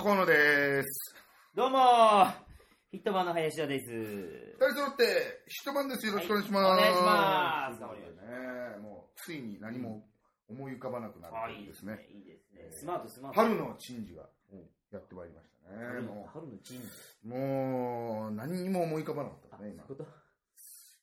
[0.00, 1.14] も、河野です。
[1.54, 2.32] どうもー
[2.90, 3.90] ヒットマンの林田です。
[3.92, 6.06] 二人揃って、一晩です。
[6.06, 6.64] よろしくお願いします。
[6.64, 10.08] はいお願いしますね、もう、ついに何も
[10.48, 12.00] 思い浮かばなくなるあ、といですすね。。
[12.16, 12.68] いいですね。
[12.72, 13.40] スマート、スマート。
[13.42, 14.22] 春の珍事が
[14.90, 15.84] やってまいりましたね。
[15.84, 16.80] 春のも春のチー
[17.24, 17.36] ム。
[17.36, 19.84] う、もう何にも思い浮かばなかったあ、ね、今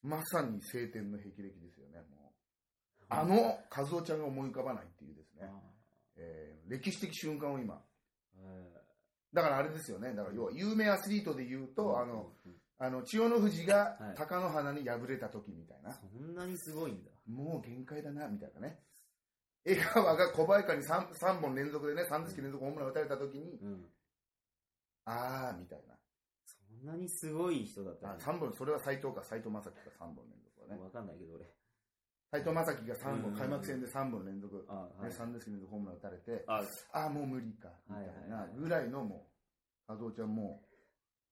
[0.01, 3.05] まさに晴天の霹靂ですよね、もう。
[3.09, 5.51] あの、和夫ちゃんが思い浮かばないっていうですね、
[6.15, 7.79] えー歴史的瞬間を今。
[9.37, 12.33] だからあれですよね、だから要は有名アスリートで言うと、あの、、
[12.79, 15.93] あの、千代の富士がはい貴乃花に敗れた時みたいな。
[15.93, 17.11] そんなにすごいんだ。
[17.27, 18.79] もう限界だな、みたいなね。
[19.63, 23.85] 江川が小早川に 3, 3本連続でね、3打席連続ホームラン打たれた時に、うん。
[25.05, 25.93] あー、みたいな。
[26.43, 30.81] そんなにすごい人だったあ3本、それは斎藤か、斎藤正樹か3本連続はね。
[30.81, 31.45] わかんないけど俺。
[32.31, 35.09] 斎藤正樹が3本、開幕戦で3本連続、ね、。
[35.09, 39.27] 3打席連続ホームラン打たれて、あ、あ、もう無理か、みたいなぐらいのも
[39.87, 40.61] う、和夫ちゃんも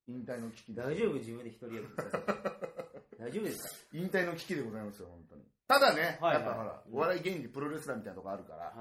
[0.08, 2.96] う、引退の危機で大丈夫自分で一人役させて。
[3.20, 5.44] 大丈夫ですか引退の危機でございますよ、本当に。
[5.68, 8.74] ただね、やっぱほら、お笑い芸人プロレスラーみたいなとこあるから、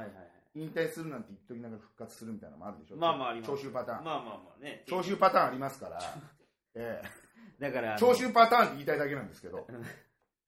[0.55, 2.97] 引退するなんて言っときながら復活するみたいなのもあるでしょ。
[2.97, 4.05] まあまああります徴収パターン。
[4.05, 4.85] まあまあまあね。
[4.87, 6.01] 徴収パターンありますから、
[6.75, 7.03] え
[7.59, 9.67] だから、え、徴収パターンって言いたいだけなんですけど、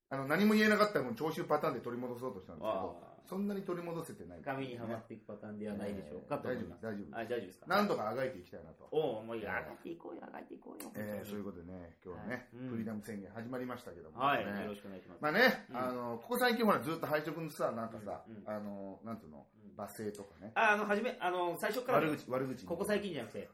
[0.09, 6.87] あの何も言えなかったらもう徴収パターンで取り戻そうとしたんですけど、あそんなに取り戻せてない、紙にはまっていくパターンではないでしょうかと大丈夫思います。
[6.87, 7.67] 大丈夫あ、大丈夫ですか。
[7.67, 8.87] なんとかあがいていきたいなと。
[8.93, 10.91] おお、もういや、上がっていこうよ、上がっていこうよ。
[10.95, 12.47] ええそういうことでね、今日はね、はい。
[12.55, 12.71] うん。
[12.71, 15.23] フリーダム宣言始まりましたけども、はい、ねよろしくお願いします。
[15.23, 15.77] まあね、うん。
[15.77, 18.43] あの、ここ最近ほらずっと配色のさ、なんかさ、うんうん。
[18.47, 19.75] あの、なんつうの、うん。
[19.75, 22.65] 罵声とかね、あ、あの、はじめ、あの、最初から、悪口、悪口。
[22.65, 23.51] ここ最近じゃなくて、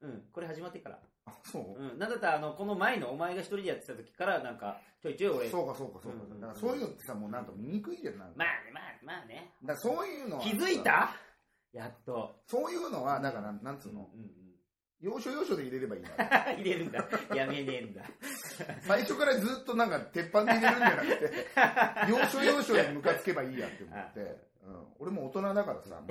[0.00, 0.98] うん、これ始まってから。
[1.26, 1.80] あ、そう？
[1.80, 6.18] うん、なんだったら、あの、この前のお前が一人でやってた時から、なんか、ちょいちょい俺、そうかそうかそうか。
[6.24, 8.18] うんうんうんだからそういうのってさ、もうなんか見にくいじゃん。
[8.18, 8.84] なんかまあね、まあ、
[9.18, 9.52] まあね。
[9.62, 11.14] だからそういうのは気づいた？
[11.72, 12.34] やっと。
[12.46, 14.30] そういうのは、だから、なんつうの、うんうん
[15.02, 16.10] 要所要所で入れればいいんだ。
[16.16, 16.60] うん。
[16.60, 17.04] 入れるんだ。
[17.34, 18.02] やめねえんだ。
[18.86, 21.46] 最初からずっとなんか鉄板で入れるんじゃなくて、
[22.08, 24.20] 要所要所でムカつけばいいやって思って、
[24.62, 26.10] うん、俺も大人だからさ、もう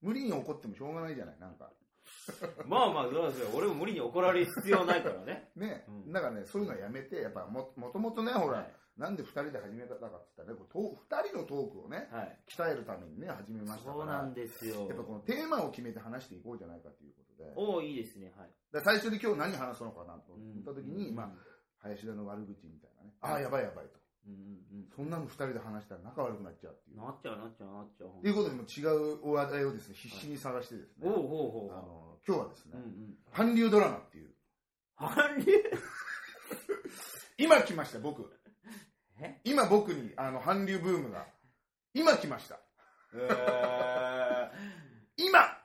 [0.00, 1.70] 無理に怒ってもしょうがないじゃない、なんか。
[2.66, 3.48] まあまあ、そうですよ。
[3.54, 5.50] 俺も無理に怒られる必要ないからね。
[5.56, 12.38] ね、うんだからね、そういうのはやめて、やっぱももともとね、ほら、はいなんで二人で始めたかって言ったらね、こうと二人のトークをね、はい。
[12.46, 14.86] 鍛えるためにね、始めましたから、そうなんですよ。
[14.86, 18.34] やっぱこのテーマを決めて話していこうじゃないかということで、おおいいですね。
[18.36, 18.50] はい。
[18.70, 21.32] ら最初に今日何話すのかなと思った時に、うんまあ、
[21.78, 24.01] 林田の悪口みたいなね、ああ、やばいやばいと。
[24.26, 27.04] うんうんそんなの二人で話したら仲悪くなっちゃうっていううん。。
[27.04, 28.22] なっちゃう、なっちゃう、なっちゃう。
[28.22, 33.16] ということで、もう違う話題をですね、必死に探してですね、おうほうほうあの、今日はですね、うんうん。
[33.32, 34.30] 韓流ドラマっていう、
[34.96, 35.46] 韓流？
[37.38, 38.30] 今来ました、僕。
[39.18, 39.40] え？
[39.44, 41.26] 今僕に、あの、韓流ブームが、
[41.94, 42.60] 今来ました。
[45.16, 45.58] 今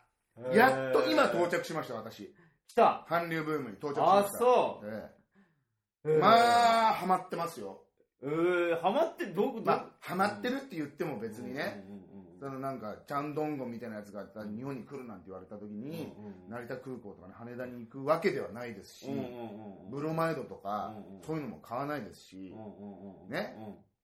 [0.54, 2.34] やっと今到着しました、私。
[2.68, 4.38] 来た韓流ブームに到着しあました。
[4.38, 5.10] そうえ
[6.06, 7.84] ええまあ、ハマってますよ。
[8.24, 11.84] えー、ハマってどこまあ、ハマってるって言っても別にね、
[12.40, 14.24] そのなんか、チャンドンゴンみたいなやつが
[14.56, 16.14] 日本に来るなんて言われた時に、
[16.50, 19.08] 成田空港とかね、羽田に行くわけではないですし、
[19.92, 20.94] ブロマイドとか、
[21.26, 22.54] そういうのも買わないですし、
[23.30, 23.56] ね？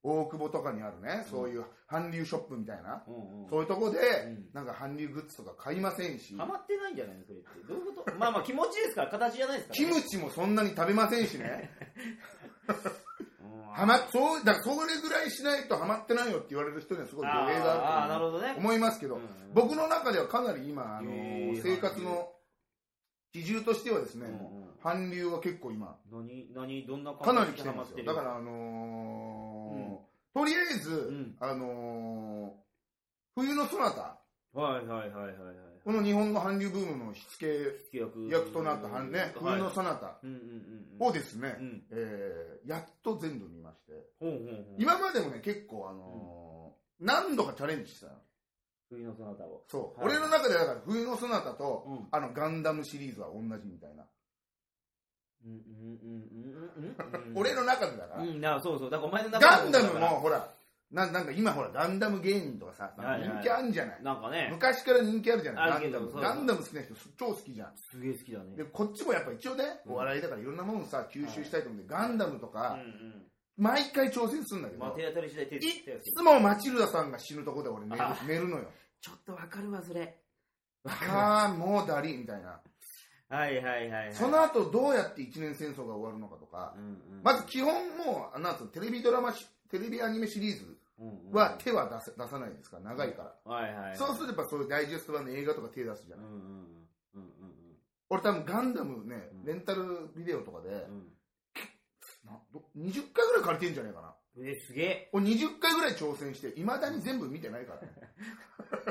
[0.06, 3.04] 大久保とかにあるね、そういう韓流ショップみたいな、
[3.50, 4.46] そういうとこで、うん。
[4.54, 7.24] なんか韓流グッズとか買いませんし、ハマってないんじゃないの？
[7.24, 7.48] それって。
[7.68, 8.16] どういうこと？
[8.18, 11.72] まあまあ気持ちですから形じゃないですからキムチもそんなに食べませんしね、
[12.68, 12.76] う ん
[13.74, 18.56] はま、そう、だからそれぐらいしないとハマってないよって言われる人にはすごい語弊がるとるほどね。
[18.58, 19.22] 思いますけど、うん
[19.54, 21.12] 僕の中ではかなり今、あの
[21.62, 22.32] 生活の
[23.32, 24.40] 基準としてはですね、うんうん。
[24.40, 28.04] もう韓流は結構今、何何どんなかなりで来てますよ。
[28.04, 31.36] だから、あのーとりあえず、ん。
[31.40, 32.64] あのー
[33.36, 34.20] 冬のそなた、
[34.54, 37.46] はいはいはいはいはいこの日本の韓流ブームの火付
[37.92, 38.30] け役。
[38.32, 40.20] 役となった韓ね、冬のそなた
[41.00, 41.84] をですね、うん。
[41.92, 43.92] えーやっと全部見まして、
[44.78, 48.18] 今までもね、結構、あのー何度かチャレンジしてたの。
[48.90, 49.64] 冬のそなたを。
[49.68, 50.00] そう。
[50.00, 50.16] はい。
[50.16, 52.08] 俺の中でだから、冬のそなたと、うん。
[52.12, 54.06] あの、ガンダムシリーズは同じみたいな。
[57.36, 58.90] 俺の中でだから、うんなそうそう。
[58.90, 60.50] だからお前の中ガンダムも、ほら、
[60.94, 63.30] ななんか今ほら、ガンダム芸人とかさ、はいはい。
[63.30, 64.04] 人気あるんじゃない。
[64.04, 64.48] なんかね。
[64.52, 66.36] 昔から人気あるじゃないあるけどそうガンダム。
[66.38, 67.74] ガンダム好きな人超好きじゃん。
[67.76, 68.56] すげえ好きだね。
[68.56, 73.26] で、こっちもやっぱ一応ね、うんお笑いだからいろんなものさ、吸収したいと思って、ガンダムとうんか、うん。
[73.58, 78.66] 毎回挑戦するんだけど、まあ手当たり次第手いつってやつつもマチルダさんが死ぬとこで俺寝るあ寝るのよ。
[79.02, 80.16] ちょっとわかるわそれ。
[80.86, 82.62] ああ、もうダリみたいな。
[83.30, 84.14] はいはいはいはい。
[84.14, 86.84] その後どうやって一年戦争が終わるのかとか、うん
[87.18, 87.24] うん。
[87.24, 90.73] まず基本もう、なんつうの、テレビドラマし、テレビアニメシリーズうんうん
[91.32, 92.78] は手は出せ出さないですか？
[92.78, 93.52] ら、長いから。
[93.52, 96.26] はいはいはいそうするとやっぱそういうダイジェスト版の映画とか手出すじゃない。
[96.26, 96.46] うんうんうん
[97.16, 97.78] うんうん
[98.10, 101.08] 俺多分ガンダムねうん、レンタルビデオとかで、うん。
[102.26, 104.16] など20回ぐらい借りてんじゃねえかな。
[104.38, 105.10] えー、すげえ。
[105.14, 107.88] 俺20回ぐらい挑戦して、いまだに全部見てないからね。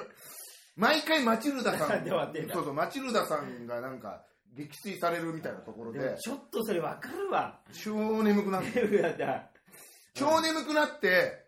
[0.76, 7.60] 毎回マチルダさん、 そうそう、マチルダさんがなんか、撃墜されるみたいなところで、ちょっとそれわかるわ。
[7.72, 8.82] 超眠くなって。
[10.14, 11.42] 超眠くなって、うん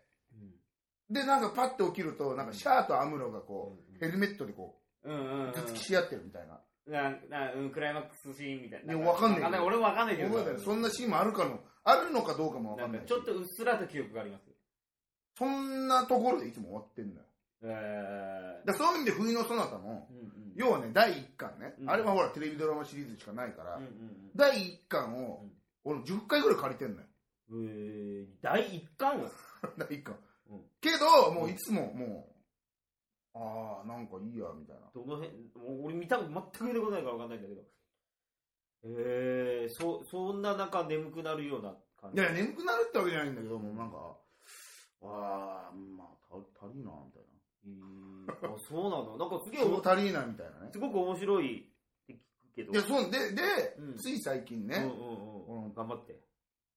[1.09, 6.59] で、なんかパッて起きると、なんかシャアとアムロがこう、ヘルメットでこうんうんう、頭突きし合ってるみたいな。
[6.87, 8.93] ななうん、クライマックスシーンみたいな。
[8.93, 10.59] いやわかんないけど俺もわかんないけど。
[10.59, 14.43] そんなシーンもあるかの、あるのかどうかもわなんかかんないしちょっとうっすらと記憶があります。
[15.37, 17.21] そんなところでいつも終わってんのよ。
[17.63, 23.91] えだからそういう意味で冬のソナタもー、うんうん要はね、第1巻ね、うんあれはほらテレビドラマシリーズしかないから、うんうん
[24.35, 25.43] 第1巻を、
[25.83, 27.07] 俺10回ぐらい借りてんのよ。
[27.51, 27.65] うん。
[27.65, 29.29] えー、第一巻を。
[29.77, 30.15] 第1巻。
[30.49, 32.29] うんけど、もういつもも
[33.35, 34.89] う、ああ、なんかいいや、みたいな。
[34.93, 37.61] どの辺、もう俺見たこと全く見たことないからわかんないんだけど。
[38.85, 42.21] えー、そ、そんな中眠くなるような感じ。
[42.21, 44.17] いや、眠くなるってわけじゃないんだけど、もうなんか、
[45.01, 47.23] ああ、まあ、た足りいな、みたい
[47.67, 49.67] えー、あ、そうなのなんかすげえな。
[49.67, 50.79] おう足りいな、みたいなねす。
[50.79, 52.71] ごく面白いって聞くけど。
[52.73, 53.41] いや、そう、で、で、
[53.79, 55.65] うんつい最近ね、うんうんうん。
[55.65, 56.19] うん頑張って。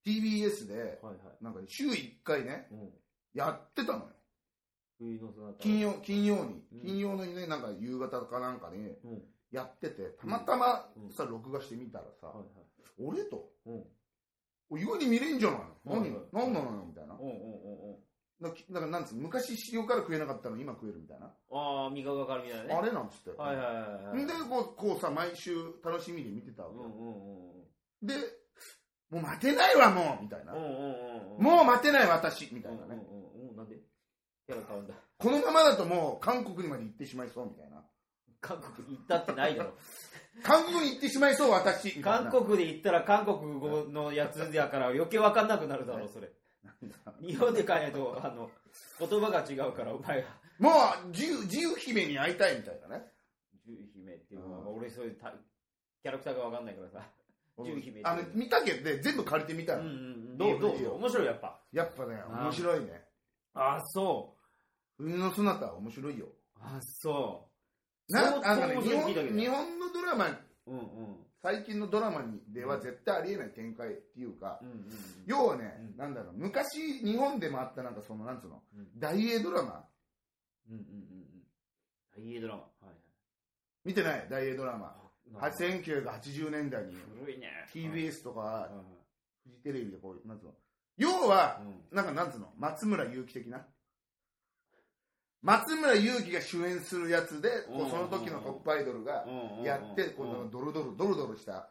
[0.07, 1.45] TBS で、はいはい。
[1.45, 2.91] なんかね、週1回ね、うん。
[3.35, 4.05] やってたのよ。
[4.99, 5.63] 冬のそなた。
[5.63, 9.23] 金曜、金曜にうん、金曜のね、なんか夕方かなんかにうん。
[9.51, 12.47] やってて、たまたまうんさ、録画してみたらさ、はいはい。
[12.99, 14.79] 俺と、うん。
[14.79, 15.93] 意外に見れんじゃないの？
[15.93, 16.85] はいはい何何なのよ？
[16.87, 17.15] みたいな。
[17.15, 17.97] うんうんうんうん。
[18.41, 21.27] なんか、なんかなんつうの昔塩辛食えなかったの今食えるみたいな。
[21.51, 22.75] ああ、味覚が変わるみたいなね。
[22.75, 23.31] あれなんつって。
[23.31, 24.23] はいはいはいはい。
[24.23, 26.85] んで、こう、こうさ、毎週楽しみに見てたわけよ。
[26.85, 27.59] うんうんうん
[28.03, 28.15] で、
[29.11, 30.61] もう待てないわ、もうみたいなうん。
[30.61, 30.69] うん。
[30.69, 31.43] うんうんうん。
[31.43, 32.95] もう待てない、私みたいなね。
[33.11, 33.18] うんうん
[35.19, 37.83] このままだともう韓国にまで行ってしまいそう、みたいな。
[38.41, 39.73] 韓国行ったってないだろ。
[40.43, 42.01] 韓国に行ってしまいそう、私。
[42.01, 46.31] 韓国で行ったら韓国語のやつやから余計わかんなくなるだろ、それ。
[47.21, 48.51] 日本で帰ないと、あの、
[48.99, 50.29] 言葉が違うから、お前が。
[50.59, 50.71] も
[51.05, 53.05] う、自由、自由姫に会いたいみたいなね。
[53.67, 55.33] 十姫っていうのは、うん俺そういうタ
[56.03, 57.07] キャラクターがわかんないからさ。
[57.59, 59.97] 十姫っていうあの、見たけど、全部借りてみたら、うんうんう
[60.35, 60.39] ん。
[60.39, 61.61] どうどう面白いやっぱ。
[61.73, 63.05] やっぱね、面白いね。
[63.55, 64.37] あ、そ
[64.99, 66.27] 冬のそなたは面白いよ。
[66.27, 66.31] う。
[66.61, 67.49] あ、そ
[68.09, 68.13] う。
[68.13, 70.27] なんかね日本、日本のドラマ、
[70.67, 71.17] うんうん。
[71.41, 74.91] 最近のドラマにでは絶対ありえない展開っていうか、うんうんうん。
[75.27, 79.85] 要はね、うんなんだろう、昔日本でもあったなんかその、なんつうの、うん大英ドラマ
[80.69, 80.87] うんうんうん
[82.19, 82.25] うん。
[82.25, 82.61] 大英ドラマ。
[82.63, 82.95] はいはい。
[83.85, 84.27] 見てない？
[84.29, 84.87] 大英ドラマ。
[84.87, 84.91] あ
[85.41, 87.49] なるほど1980年代に古いね。
[87.73, 88.71] TBS とかはいはい
[89.45, 90.55] フジテレビでこう、なんつうの。
[90.97, 93.67] 要は、うんなんかなんつうの、松村雄輝的な。
[95.43, 97.87] 松村雄輝が主演するやつで、こうん。
[97.87, 99.25] うその時のトップアイドルが
[99.65, 100.33] やって、こうん。
[100.33, 101.69] のドロドロ、ドロドロした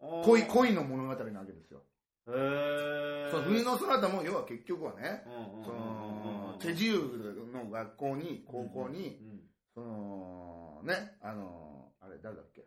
[0.00, 0.22] うん。
[0.24, 1.82] 恋、恋の物語なわけですよ。
[2.28, 3.30] へー。
[3.30, 5.22] その冬のそなたも、要は結局はね、
[5.64, 9.40] その、チェジュの学校に、高校に、うん。
[9.74, 12.62] その、ね、あの、あれ誰だっけ？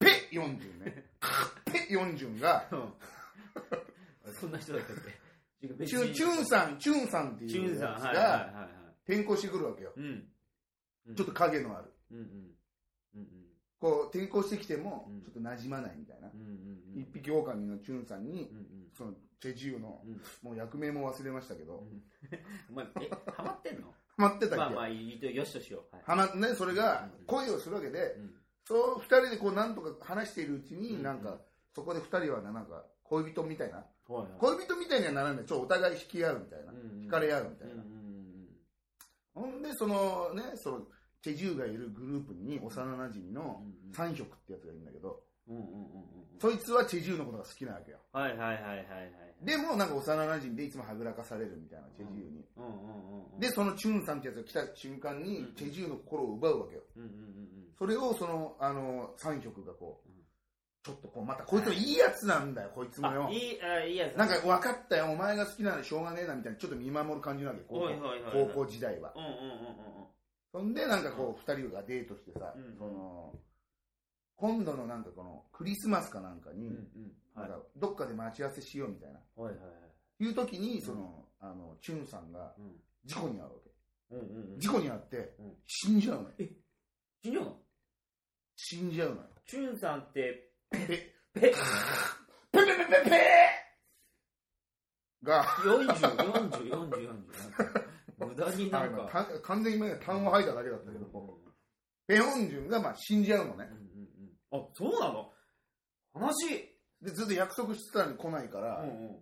[0.00, 1.04] ペヨンジュンね。
[1.70, 2.92] ペヨンジュンが、うん。
[4.32, 4.96] そんな人だったっ
[5.68, 5.86] け？
[5.86, 8.81] チュンさん、チュンさんっていうやつがはい。
[9.06, 9.92] 転校してくるわけよ。
[9.96, 10.28] うん。
[11.16, 11.92] ちょっと影のある。
[12.10, 12.24] うんうん。
[13.16, 13.28] うん
[13.80, 16.40] こう、転校してきてもうん、ちょっと馴染まないみたいなうん。
[16.40, 16.42] う。
[16.44, 17.02] んうんうん。
[17.02, 18.64] 一匹狼のチュンさんにう、んうん。
[18.96, 21.82] その、チェジュの、うんもう役名も忘れましたけど、
[22.70, 23.88] お前、え、ハマってんの？
[23.88, 24.56] ハマってたっけ？
[24.56, 25.96] まあまあ、いいとよしとしよう。
[26.10, 31.40] はま、ね、それがうん恋をするわけで、うんそう、二人でこう、なんとか話しているうちうんに、なんか、
[31.74, 37.82] そこで二人はな、なんか、恋人みたいな、恋人みたいにはならない、ちょ、お互い引き合うみたいな、惹かれ合うみたいな。
[39.34, 40.82] ほんで、そのね、その、
[41.22, 43.62] チェジュがいるグループに幼馴染の
[43.92, 47.98] 三色ってやつがいるんだけど、うんうんうんうんそいつはチェジュのことが好きなわけよ。
[48.12, 49.46] はいはいはいはいはい。
[49.46, 52.44] でも、なんか幼馴染でいつもはぐらかされるみたいな、チェジュに。
[52.56, 53.38] うんうんうんうん。
[53.38, 56.82] で、そのチュンさんってやつが来た瞬間にうん、チェジュの心を奪うわけよ。
[56.96, 57.48] うんうんうん
[57.78, 60.11] それを、その、あの、三色がこううん、
[60.82, 63.04] ちょっとこう、また、こいつもいいやつなんだよ、こいつうん。
[63.04, 63.30] もよあ、。
[63.30, 64.16] いい、あいいやつ。
[64.16, 67.88] なんか、分かったよ、お前が好きなのしょうがねえな、みたいな、ちょっと見守る感じなわけ、高校
[68.32, 69.12] 高校時代は。
[69.14, 69.38] うんうんうんう
[70.00, 70.06] ん
[70.54, 73.34] そんで、なんかこう、二人がデートしてさうん、その、
[74.36, 76.76] 今度のなんかこの、クリスマスかなんかに、
[77.34, 79.20] なんか、どっかで待ち合わせしようみたいな。
[79.34, 79.72] はいはいは
[80.20, 80.24] い。
[80.24, 82.74] いう時に、んその、あの、チュンさんがうん
[83.06, 83.70] 事故に遭うわけ。
[84.10, 84.60] うんうんうん。
[84.60, 86.34] 事故に遭ってうん、死んじゃうのよ。
[86.38, 86.50] 死
[87.30, 87.56] んじゃうの？
[88.56, 89.28] 死んじゃうのよ。
[89.46, 91.52] チュンさんって、ペ、ペ、ペペ
[92.52, 92.64] ペ
[93.04, 93.16] ペペ
[95.22, 96.90] が、40、40、40、
[98.18, 98.26] 40。
[98.26, 99.26] 無駄になんか。
[99.30, 101.38] た完全に今単語吐いただけだったけど、
[102.06, 103.68] ペヨンジュンがまあ死んじゃうのね。
[103.70, 105.32] うんうんあ、そうなの？
[106.12, 106.34] 話、
[107.00, 109.18] で、ずっと約束してたのに来ないから、うんうん。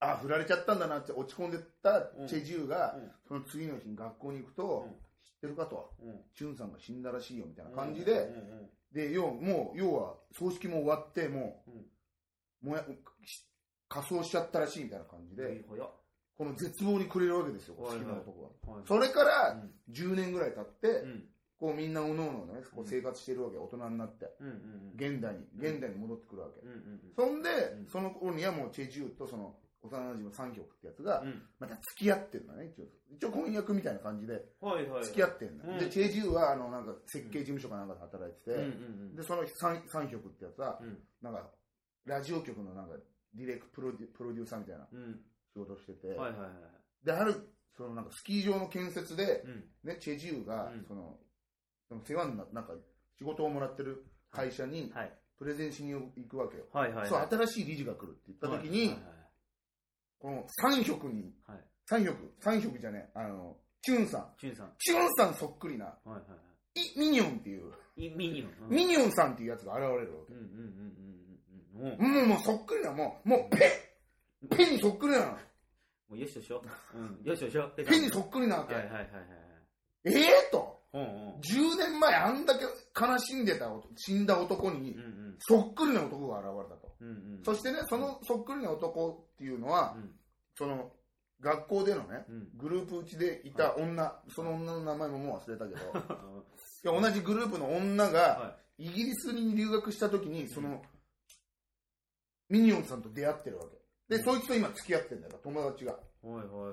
[0.00, 3.10] あ、振られちゃったんだなって落ち込んでたチェジュが、うん。
[3.26, 4.92] その次の日に学校に行くと、うん。
[4.92, 4.98] 知っ
[5.40, 6.20] てるかと、うん。
[6.36, 8.28] チュンさんが死んだらしいよみたいな感じで、
[8.92, 11.64] で、要もう、要は、葬式も終わって、も
[12.62, 12.84] う、もや、
[13.88, 15.36] 仮装しちゃったらしいみたいな感じうん。
[15.36, 15.64] で。
[16.38, 18.74] この絶望にくれるわけですよ、好きな男は。
[18.76, 21.24] はいそれからうん10年ぐらい経って、うん
[21.58, 26.60] こうみんなおのおのね、こうんう生活してるわけ、大人になって、うんうん現代に、現代に戻ってくるわけ。
[26.60, 29.56] うんうんそんでうん、その頃にはもうチェジュとその
[29.88, 31.42] 幼馴染の三曲ってやつがう、ん。
[31.58, 32.84] また付き合ってるんだね、一応。
[33.10, 34.44] 一応婚約みたいな感じで。
[35.02, 35.64] 付き合ってんだ。
[35.66, 35.78] うん。
[35.78, 38.56] で、チェジュは、あの、なんか設計事務所かなんかで働いてて、
[39.16, 40.98] で、その三三曲ってやつはう、ん。
[41.22, 41.50] なんか、
[42.04, 42.94] ラジオ局のなんか、
[43.34, 45.20] ディレクプロデュプロデューサーみたいなうん。
[45.52, 46.08] 仕事をしてて。
[47.04, 47.34] で、ある、
[47.76, 49.64] そのなんかスキー場の建設で、うん。
[49.84, 51.18] ね、チェジュがうん、その、
[51.88, 52.74] その世話にななんか、
[53.18, 55.12] 仕事をもらってる会社に、はい。
[55.38, 56.64] プレゼンしに行くわけよ。
[57.08, 58.98] そう、新しい理事が来るって言った時に
[60.18, 61.58] この三曲に、はい。
[61.86, 64.26] 三曲、三曲じゃねえ、あの、チュンさん。
[64.38, 64.72] チュンさん。
[64.78, 66.36] チュンさんそっくりな、はいはいは
[66.74, 68.06] イミニョンっていう、い。
[68.06, 68.68] いミニオン。
[68.68, 70.40] うんミニョンさんっていうやつが現れるわけうん。
[70.40, 71.98] うんうんうん。
[71.98, 73.88] ももう、もうそっくりな、もう、もう、ペ
[74.56, 75.38] ペにそっくりなの。
[76.10, 76.62] うよしとしょ。
[76.94, 77.20] うん。
[77.24, 77.68] よしとしょ。
[77.76, 78.74] ペペにそっくりなわけ。
[78.74, 79.08] はいはいはいはい。
[80.04, 80.77] ええと。
[80.94, 81.40] うんうん。
[81.40, 82.64] 10年前あんだけ
[82.98, 85.36] 悲しんでた男死んだ男にうんうん。
[85.38, 86.94] そっくりな男が現れたと。
[87.00, 87.42] うんうん。
[87.44, 90.10] そしてね、そのそっくりな男っていうのは、うん
[90.56, 90.90] その
[91.40, 92.48] 学校でのね、うん。
[92.56, 95.74] グループうちでいた女、その女の名前ももう忘れたけ
[96.84, 100.82] ど、 同じグループの女がはイギリスに留学した時に、その、
[102.48, 103.77] ミニオンさんと出会ってるわけ。
[104.08, 105.92] で、そいつと今付き合ってんだよ、友達が。
[105.92, 105.98] は
[106.30, 106.72] いはいはい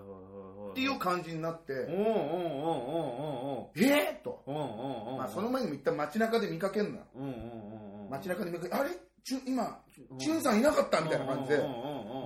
[0.68, 0.76] はい。
[0.76, 3.68] ていう感じになって、おうんうんうんうんうんうん。
[3.76, 4.44] えーと。
[4.48, 5.18] うんうんうん。
[5.18, 7.04] まあ、その前にも一旦街中で見かけんのよ。
[7.16, 8.10] うんうんうんうん。
[8.10, 8.90] 街中で見かけ、あれ？
[9.24, 9.82] チュ今、
[10.20, 11.64] チュンんさんいなかったみたいな感じで。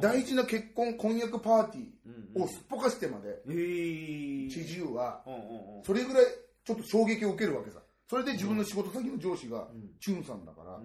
[0.01, 1.87] 大事な結婚、婚約パーティ
[2.35, 3.41] うんーをすっぽかしてまで。
[3.47, 5.39] 知事は、うんうん
[5.77, 5.83] うん。
[5.83, 6.25] それぐらい
[6.65, 7.79] ちょっと衝撃を受けるわけさ。
[8.09, 10.79] それで自分の仕事先の上司が、うんチュンさんだから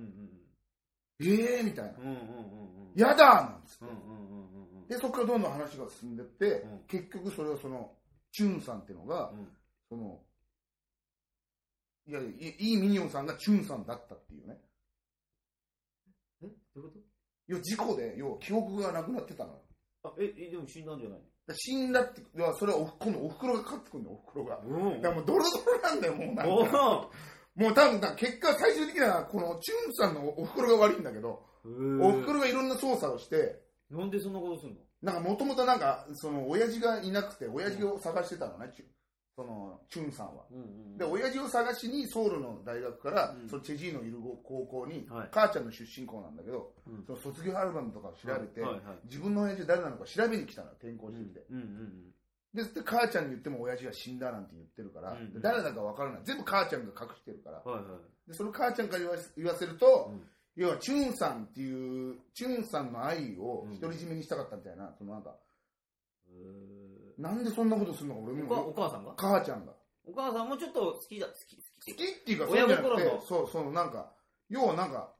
[1.20, 1.98] うんう、んえーみたいな。
[1.98, 2.06] うん。
[2.06, 3.00] うんうんうんうん。
[3.00, 4.86] やだなんつってうんうんうんうん。
[4.88, 7.92] で、そこからどんどん話が進んでってうん、結局それをその、
[8.32, 9.48] チュンさんっていうのが、うん
[9.88, 10.20] その、
[12.06, 14.58] いやいや、いミニオンさんがチュンさんだったっていうね。
[16.42, 16.46] え？
[16.74, 16.98] どういうこ
[17.46, 19.60] 要は事故で、要は記憶がなくなってたの
[20.04, 24.58] あ、え、え、でも死んだんじゃないで死んだって、いやそれはお今度お袋がかかってくるんだよ、お袋が。
[24.58, 27.10] うんだからもうドロドロなんだよ、もうなんおか。
[27.54, 31.46] もう多分、結果、最終的には、このチュンさんのお袋が悪いんだけど、
[32.00, 34.76] おお袋がいろんな操作をして、なんでそんなことすんの？
[35.02, 38.84] なんかもともとなんか、その、親父がいなくて、親父を探してたのね、チュ
[39.36, 40.44] その、チュンさんは。
[40.50, 40.62] うんう
[40.94, 40.96] ん。
[40.96, 43.48] で、親父を探しにソウルの大学から、うん。
[43.48, 45.28] そのチェジーのいる高校に、はい。
[45.32, 47.04] 母ちゃんの出身校なんだけど、うん。
[47.04, 51.44] その卒業アルバムとかを調べて、はいはい自分の親父誰なのか調べに来たのよ、転校してきて。
[51.50, 52.13] うんうんで、
[52.54, 56.20] で母ちゃんに言っても親父が死んだなんて言ってるから、うんで誰だかわからない。
[56.24, 57.60] 全部母ちゃんが隠してるから。
[57.64, 57.72] うん。
[57.72, 58.28] はいはい。
[58.28, 60.22] で、その母ちゃんから言わせ言わせると、うん
[60.56, 65.34] 要はチュンさんっていう、チュンさんの愛をうん独り占めにしたかったみたいな、そのなんか、
[66.28, 69.14] へなんでそんなことするのか俺ーお母さんが？
[69.16, 69.72] 母ちゃんが。
[70.06, 74.12] お母さんもちょっと好きだ、好き、好き好きっていうか、そう親じゃなく心の、てそう、そのなんか、
[74.48, 75.12] 要はなんか、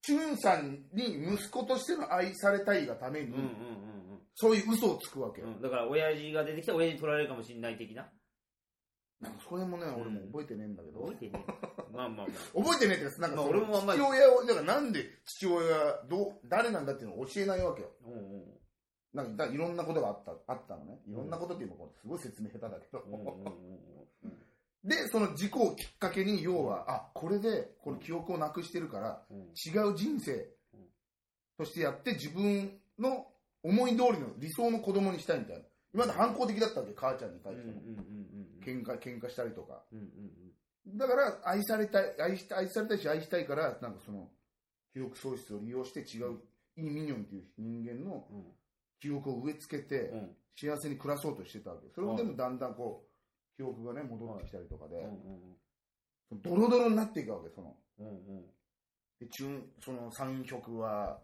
[0.00, 3.46] チュンさんに息子としての愛されたいがために、うんうんうん
[4.34, 5.48] そういう嘘をつくわけよ。
[5.48, 5.54] うん。
[5.54, 8.08] うん、だから、親父が出てきたら親父に取られるかもしれない的な。
[9.20, 11.52] なんかそれもね、ん俺も覚えてねえんだけど、覚えてねえ。
[11.92, 12.60] まあまあまあ。
[12.60, 17.90] 覚えてねえってなんかまあ俺もあんまり父親を、だからなんで父親がどう、誰なんだっていうのを教えないわけよ。
[18.04, 18.62] うんうん
[19.12, 20.98] なんかだいろんなことがあった、あったのね。
[21.06, 23.04] いろんなことっていうのもすごい説明下手だけど。
[24.84, 30.32] で、その事故をきっかけに、要は、あ、これで、この記憶をなくしてるから、うん違う人生
[30.74, 30.88] うん
[31.58, 33.26] としてやって、自分の
[33.62, 35.62] 思い通りの理想の子供にしたいみたいな。
[35.94, 38.82] 今まで反抗的だったわけ、母ちゃんに対うんうんうんしても。
[38.82, 39.84] 喧嘩、喧嘩したりとか。
[39.92, 40.32] うんうんうん
[40.84, 44.28] だから、愛されたい、愛した愛されたいし、愛したいから、なんかその、
[44.92, 46.40] 記憶喪失を利用して違う、
[46.76, 48.44] イー・ミニョンっていう人間のうん
[48.98, 51.88] 記憶を植え付けて、うん幸せに暮らそうとしてたわけ。
[51.94, 55.08] それもでもだんだんこう、記憶がね、戻ってきたりとかで、
[56.30, 57.76] ドロドロになっていくわけ、その。
[58.00, 58.44] うんうん
[59.20, 61.20] で、チュン、その三曲は、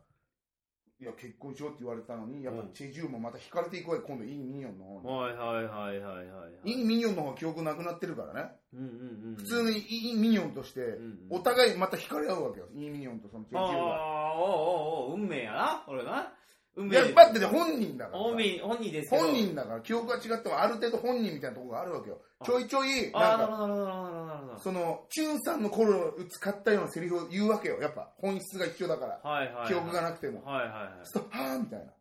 [1.01, 5.07] いや、結婚しようって言われたのに、やっぱうんチェジュもまた惹かれていくわけ、今度イー・ミニョンの方に。
[5.07, 6.73] はいはいはいはいはいはい。
[6.73, 8.51] イー・ミニョンの方は記憶なくなってるからね。
[8.75, 9.37] うんうんうん。
[9.37, 12.67] 普通にイー・ミニョンとして、うんお互いまた惹かれ合うわけよ。
[12.75, 13.95] イー・ミニョンとそのチェジュが。
[13.95, 16.33] ああ、おうおうおう運命やな、これな。
[16.79, 18.25] 運いや、だってね、本人だからさ。
[18.25, 19.23] 本人、本人ですけど。
[19.25, 22.21] 本人だから、記憶が違っても、ある程度本人みたいなところがあるわけよ。
[22.39, 24.59] あちょいちょい、ああ、なんか、なるほど、なるほど、なるほど、なるほど。
[24.61, 27.81] その、チュンさんの頃使ったようなセリフを言うわけよ。
[27.81, 29.21] やっぱ、本質が一緒だから。
[29.29, 29.69] はいはいはい。
[29.69, 30.45] 記憶がなくても。
[30.45, 30.93] はいはいはい。
[31.03, 31.93] そうはぁみたいな。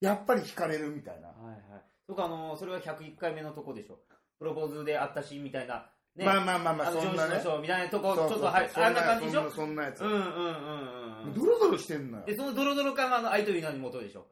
[0.00, 1.28] やっぱり惹かれるみたいな。
[1.28, 1.82] はいはい。
[2.06, 3.98] そうか、あの、それは101回目のとこでしょ。
[4.38, 5.90] プロポーズであったシーンみたいな。
[6.16, 6.24] ね。
[6.24, 7.40] まあまあまあまあ、そんなね上司の。
[7.40, 9.50] ショーみたいなとこ、ちそうそうょっとはい、そんあんな感じでしょ？
[9.50, 10.10] そんなやつうん。
[10.10, 11.34] うんうんうんうん。
[11.34, 12.24] ドロドロしてんのよ。
[12.26, 14.26] で、そのドロドロ感があの、愛という名の元でしょ？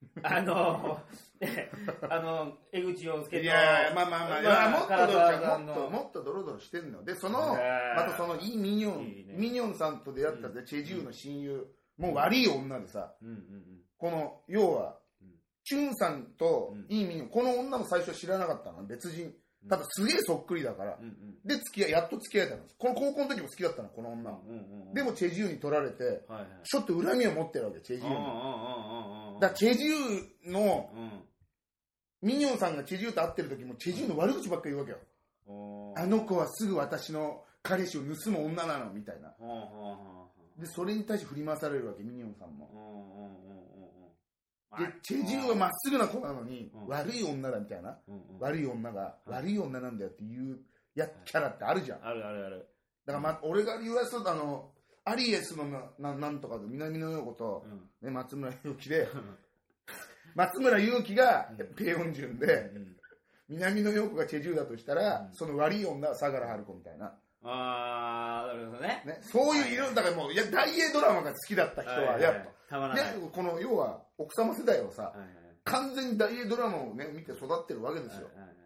[0.22, 1.00] あの、
[1.40, 1.70] ね、
[2.08, 3.42] あの、江口洋介と。
[3.42, 7.04] いやいや、まあまあまあ、いやもっともっと、もっとドロドロしてんの。
[7.04, 7.38] で、その、
[7.96, 11.66] またそのいいミニョン、いいねミニョンさんと出会ったぜ、チェジューの親友、
[11.96, 18.84] もう悪い女でさ、うんうんこの、要はうん、チュンさんとうんいいミニョン、この女も最初知らなかったの。
[18.84, 19.34] 別人。
[19.68, 21.04] ただすげえそっくりだからうん。
[21.04, 21.06] う。
[21.06, 21.38] んうん。
[21.44, 22.62] で、付き合い、やっと付き合えたの。
[22.78, 24.30] この高校の時も好きだったの、この女。
[24.30, 24.94] うんうんうん。
[24.94, 26.46] でも、チェジューに取られて、はいはい。
[26.64, 29.40] ちょっと恨みを持ってるわけ、チェジューに。
[29.40, 31.24] だから、チェジューの、うん。
[32.22, 34.98] ミニョンさんがチェジューと会ってる時も、チェジューの悪口ばっかり言うわけよ。
[35.96, 39.34] あの子はすぐ私の彼氏を盗む女なの、みたいな。
[40.58, 42.70] で、それに対して振り回されるわけ、ミニョンさんも。
[44.76, 46.86] で、チェジューはまっすぐな子なのに、うん。
[46.88, 47.98] 悪い女だみたいな。
[48.06, 48.38] うんうん。
[48.40, 49.32] 悪い女が、うん。
[49.32, 50.58] 悪い女なんだよっていう
[50.94, 51.98] やキャラってあるじゃん。
[52.00, 52.46] だかあるある。
[52.46, 52.68] ある。
[53.06, 54.72] ら、ま、俺が言わせとあの、
[55.04, 58.06] アリエスのなななんとかで南野陽子と、うん。
[58.06, 59.08] ね、松村祐樹で、
[60.34, 61.74] 松村祐樹がうん。
[61.74, 62.96] ペヨンジュンうで、ん。
[63.48, 65.34] 南野陽子がチェジューだとしたら、うん。
[65.34, 67.18] その悪い女は相良春子みたいな。
[67.44, 69.02] あー、なるほどね。
[69.06, 73.12] ね、そういう色、だからもう、いや、大英ドラマが好きだった人は、やっぱ、たまらない。
[73.12, 75.28] でこの要は奥様世代はさ、はいはい
[75.64, 78.24] 完全に大英ドラマをね、見て育ってるわけですよ。
[78.28, 78.58] はいはいはい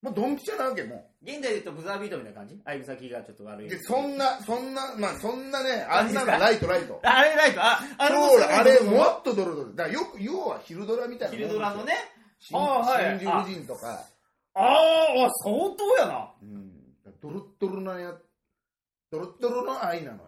[0.00, 2.60] もうドンピシャなわけ、も現代で言うとブザービートみたいな感じ？
[2.64, 3.66] 相先がちょっと悪う。
[3.66, 3.68] い。
[3.68, 7.00] で、そんな、そんな、まあそんなね、あんなのライトライト。
[7.02, 9.72] あれライトあ、あれもそうだ、あれもっとドロドロ。
[9.72, 11.36] だからよく、要は昼ドラみたいな。
[11.36, 11.94] 昼ドラのね。
[12.38, 12.56] 新。
[12.56, 14.04] あはい新宿婦人とか、
[14.54, 16.32] あー、あ相当やな。
[16.42, 16.77] うん。
[17.20, 18.14] ドロッドロなや、
[19.10, 20.24] ドロッドロの愛なのよ。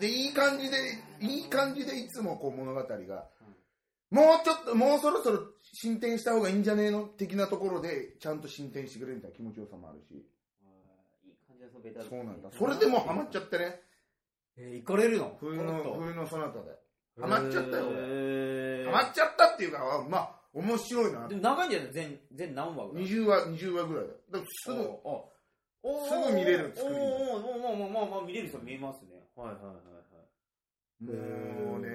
[0.00, 0.76] でいい感じで、
[1.20, 3.28] いい感じでいつもこう物語が、
[4.10, 5.40] もうちょっと、もうそろそろ
[5.74, 10.14] 進展した方がいいんじゃねえの的なところで、ちゃんと進展してくれるみたいな気持ちよさもあるし。
[10.14, 10.18] い
[11.28, 12.48] い感じでベタそうなんだ。
[12.50, 13.82] それでもうハマっちゃってね。
[14.56, 15.36] えー、行かれるの？
[15.38, 16.78] 冬の、冬のそなたで。
[17.20, 21.36] ハマっちゃったよ俺ハマっちゃったっていうか、あまあ、面白いなで。
[21.36, 21.92] も長いんじゃない？
[21.92, 24.18] 全、全何話ぐらい？20話、20話ぐらいだよ。
[24.30, 25.32] だからすぐ、お
[25.82, 29.28] おすぐ見れる作りおーおーおーおーまあまあまあ見れる人見えますね。
[29.36, 29.74] はいはいはい
[31.00, 31.88] もうね、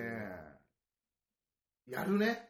[1.88, 2.50] やるね。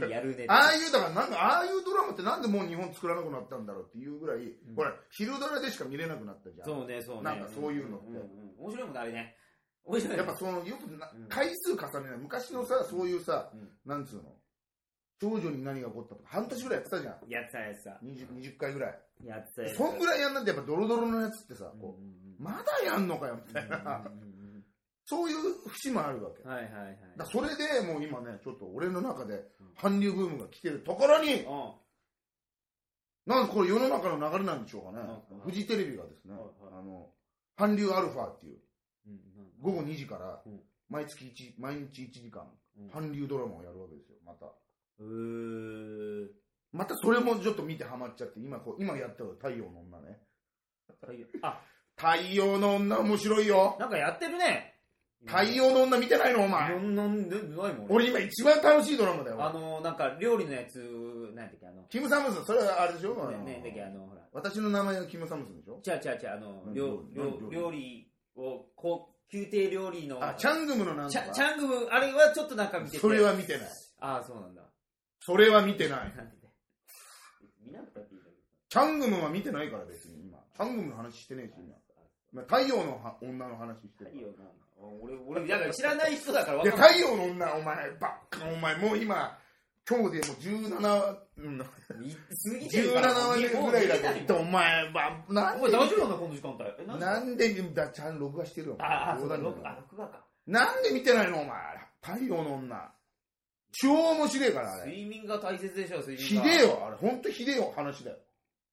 [0.00, 0.10] はい。
[0.10, 0.44] やるね。
[0.48, 6.66] ああいう、だからなんか、ああいうドラマってなんでもう日本作らなくなったんだろうっていうぐらい、んほら、昼ドラでしか見れなくなったじゃん。
[6.66, 7.22] そうね、そうね。
[7.22, 8.24] なんかそういうのってんんうん
[8.58, 9.36] 面白いもんね、あれね。
[9.84, 10.16] 面白いね。
[10.18, 12.18] やっぱその、よくなうん回数重ねない。
[12.18, 14.36] 昔のさ、そういうさ、うんなんつうの、
[15.20, 17.28] 少女に何が起こったとか、半年ぐらいやってたじゃん。
[17.28, 17.98] やってたやつさ。
[18.02, 19.00] 20, 20回ぐらい。
[19.24, 23.76] やってたやつそんぐらいやんなんてやっぱドロドロのやつってさ、うんこう、うんうんまだやんのかよ、みたいな。
[23.76, 24.40] うんうんうん
[25.06, 26.40] そういう節もあるわけ。
[26.44, 26.96] うんはいはいはい。
[27.16, 29.42] だそれでもう今ね、ちょっと俺の中で
[29.80, 31.72] 韓流ブームが来てるところに、うん
[33.26, 35.40] なんかこれ世の中の流れなんでしょうかねうん。
[35.40, 37.10] フジテレビがですねあの、
[37.56, 38.58] 韓流アルファっていう、
[39.06, 39.20] うん
[39.60, 42.44] 午後2時からうん、毎月1、毎日1時間
[42.78, 44.46] うん、韓流ドラマをやるわけですよ、また。
[45.00, 46.26] うー
[46.72, 50.20] またそれもちょっと見てハマっちゃって、今こう、今やったの太陽の女ね。
[51.42, 51.60] あ、
[51.96, 53.76] 太陽の女面白いよ。
[53.80, 54.76] なんかやってるね。
[55.26, 56.78] 太陽の女見てないのおな前。
[56.78, 57.86] んなんで、ないもん。
[57.90, 59.44] 俺今一番楽しいドラマだよ。
[59.44, 60.78] あの、なんか料理のやつ、
[61.34, 64.22] なんだっけ、あの、キム・サムスン、それはあれでしょ、ね、ねだっけ、あの、ほら。
[64.32, 65.80] 私の名前はキム・サムスンでしょ？
[65.82, 70.24] ちゃうちゃうちゃう、あの、何料何料料理を、こう、宮廷料理の。
[70.24, 71.10] あ、チャングムのなん。
[71.10, 72.98] チャングム、あれはちょっとなんか見てて。
[72.98, 73.68] それは見てない。
[74.00, 74.59] ああ、そうなんだ。
[75.20, 75.98] それは見てない。
[76.16, 76.36] なんで
[77.64, 78.36] 見なくたっていいんだけど。
[78.68, 80.38] チャングムは見てないから別に今。
[80.56, 81.76] チャングムの話してねえし今。
[82.32, 84.20] まあ太陽のは女の話してる太。
[84.20, 84.50] 陽な
[85.02, 86.92] 俺、俺、だから知らない人だから分かんない。
[86.94, 89.38] 太陽の女、お前、ばっか、お前、もう今、
[89.86, 91.66] 今日でもう17、うん、過
[92.58, 96.64] ぎてる17から話ぐらいだけど、お前、ば、なんお前で、大丈夫なのこの時間帯？
[96.78, 97.62] え、なんで？
[97.74, 98.76] だ、ちゃん録画してるよ。
[98.78, 99.74] ああ、そうだ、録画
[100.08, 100.24] か。
[100.46, 101.58] なんで見てないの、お前。
[102.00, 102.90] 太陽の女。
[103.72, 104.90] 超面白いから、あれ。
[104.90, 106.48] 睡眠が大切でしょ、睡ひ眠が。
[106.50, 106.96] でえよ、あれ。
[106.96, 108.16] ほんとひでえよ、話だよ。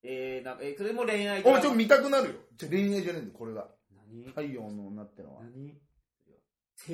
[0.04, 2.36] えー、なんか、え、それも恋愛おい、ちょっと見たくなるよ。
[2.58, 3.68] じゃ、恋愛じゃねえんだよ、これが。
[4.12, 4.24] 何？
[4.28, 5.44] 太陽の女ってのは。
[5.44, 5.74] 何？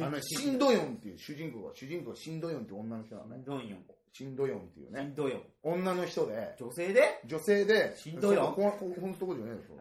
[0.02, 3.44] あの、シンドヨンっていう主人公が、主人公はシンドヨンって女の人なのね。
[3.46, 3.80] ドンヨン。
[4.16, 5.42] シンドヨンっていうね、しんどいよ。
[5.64, 7.02] 女の人で、女性で？
[7.26, 8.46] 女性で、シンドヨン？
[8.46, 9.80] そここここのとこじゃねえでしょ。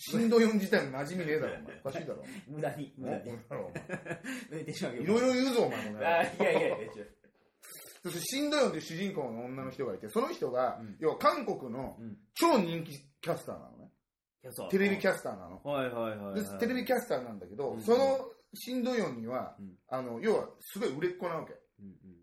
[0.00, 1.80] シンドヨン自体の馴染みねえだろ、お前。
[1.84, 2.24] おかしいだろ。
[2.50, 3.30] 無駄に、無駄に。
[3.30, 3.70] おだろお
[4.52, 7.04] 前 抜いろいろ言うぞ、お前この野郎あいやいやいや、ちょ
[8.02, 12.16] そしてシンドヨンっていう主人公の女の人がいて、その人が、うん要は韓国のうん。
[12.34, 13.90] 超人気キャスターなのね。
[14.70, 15.60] テレビキャャスターなの。
[15.62, 16.58] はいはいはいではい。
[16.58, 21.52] テレビキャスターなんだけど、うんそのシンドヨンには、うんあの、要はすごい売れっ子なわけ。
[21.80, 22.18] うんうん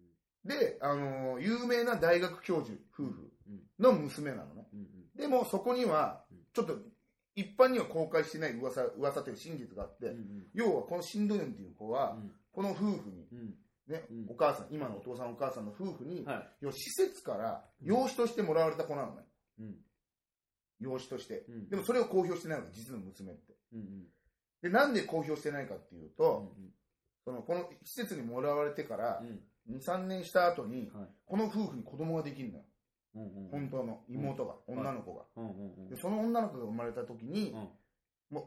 [0.45, 4.67] で、あの、有名な大学教授夫婦うんの娘なのね。
[4.73, 6.77] うんでもそこにはうん、ちょっと
[7.35, 12.17] 一般には公開してない噂、噂という真実があって、うんうん要はこのシンドヨンっていう子は、
[12.51, 13.55] この夫婦に、うん
[13.87, 19.23] ね、うんお母さん、今のお父さんお母さんの夫婦に、は要は施設から養子としてもらわれた子なのね。
[19.59, 19.63] い。
[19.63, 19.75] うん
[20.79, 21.45] 養子として。
[21.47, 23.53] うんでもそれを公表してないの、実の娘って。
[23.73, 24.07] うん
[24.61, 26.51] で、なんで公表してないかっていううんと、
[27.23, 32.63] その、この施設にもらわれてからう、ん2、3年した後に、はいこの夫婦に子供ができるのよ。
[33.15, 35.23] うんうん本当の妹が、女の子が。
[35.37, 37.69] うんうんうんで、その女の子が生まれた時に、うん
[38.31, 38.43] もう、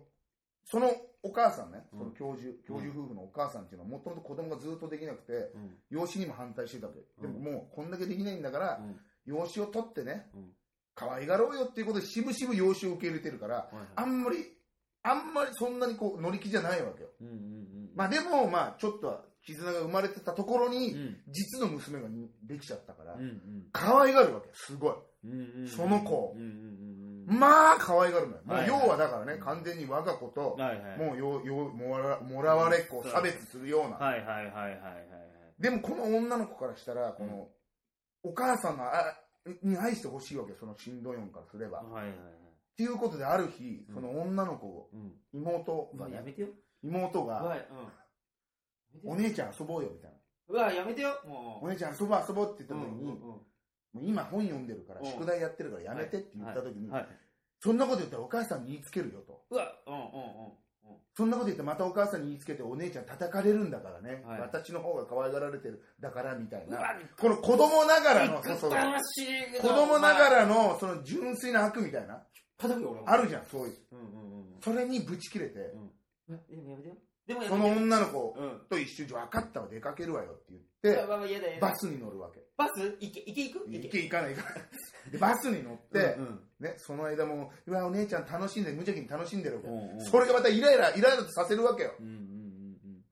[0.71, 0.91] その
[1.23, 1.99] お母さんね、うん。
[1.99, 5.77] その教授、教授夫婦のお母さんっていうのは、もともと子供がずっとできなくて、うん。
[5.91, 7.01] 養子にも反対してたわけ。
[7.21, 7.45] でもうん。
[7.45, 8.97] もう、こんだけできないんだから、うん。
[9.25, 10.53] 養子を取ってねうん、
[10.95, 14.39] 可愛がろうよっていうことで、しぶしぶ養子を受け入れてるから、あんまり、
[15.03, 17.11] あんまりそんなにこう乗り気じゃないわけよ。
[17.95, 21.17] まあでも、まあちょっとは絆が生まれてたところうに、ん。
[21.29, 22.09] 実の娘が
[22.43, 23.17] できちゃったから
[23.73, 24.95] 可愛がるわけ、すごい。
[25.69, 26.35] その子
[27.29, 28.43] まあ可愛がるのよ。
[28.45, 28.71] もうはい。
[28.71, 30.99] はい要はだからね、完全に我が子と、はいはい。
[30.99, 33.97] もうよよもらもらわれっ子を差別するような。
[33.97, 35.62] はいはいはいはいはいはい。
[35.62, 37.49] でもこの女の子からしたら、この、
[38.23, 39.14] お母さんのあ
[39.62, 41.83] に愛してほしいわけよ、そのシンドヨンからすれば。
[41.83, 42.17] っはいはいはい。
[42.77, 43.95] ていうことである日う、ん。
[43.95, 45.12] その女の子を、うん。
[45.33, 46.49] 妹がね、やめてよ。
[46.83, 47.57] 妹が、うわ
[49.05, 49.11] うん。
[49.11, 50.17] お姉ちゃん遊ぼうよ、みたいな。
[50.49, 53.41] うわやめてよもお姉ちゃん遊ぼう遊ぼうって言うった時に、うんうん
[53.92, 57.07] もう今本読んでるから、うん宿題やってるからやめてって言った時に、はい
[57.61, 59.42] そんなこと言ったらお母さんに言いつけるよと。
[59.51, 60.53] うわうんうんうん
[61.12, 64.22] そんなこと言ってまたお母さんに言いつけてお姉ちゃん叩かれるんだからね。
[64.24, 65.83] はい私の方が可愛がられてる。
[66.01, 66.79] だからみたいうな。
[66.79, 72.22] わこの子供ながらの、そ子ど供ながらのその純粋な悪みたいな。
[73.07, 73.77] あるじゃん、そういう。
[73.92, 75.59] うんうんうんそれにぶち切れて、
[76.29, 76.96] うんえ
[77.29, 81.69] でもその女の子うんと一緒に分かったわ、出かけるわよって言って、うわうわ嫌だ嫌だ。
[81.69, 82.45] バスに乗るわけ。
[82.57, 82.81] バス？
[83.01, 83.71] 行け行け行く？
[83.71, 83.99] 行け。
[83.99, 84.62] 行かない行かない。
[85.12, 86.41] で、バスに乗って、うんうん。
[86.61, 89.69] ね、その間も、うわ、お姉ちゃん楽しんで、無邪気に楽しんでるわけ。
[89.69, 90.01] うんうん。
[90.01, 91.95] それがまたイライラ、イライラとさせるわけよ。
[91.99, 92.29] うんうんうん